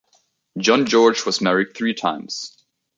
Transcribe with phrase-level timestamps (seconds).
[0.57, 2.57] John George was married three times.